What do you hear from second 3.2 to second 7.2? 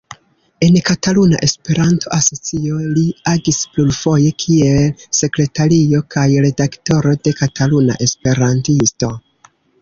agis plurfoje kiel sekretario kaj redaktoro